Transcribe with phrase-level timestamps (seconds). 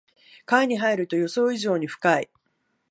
[0.47, 2.29] 川に入ると予想以上に深い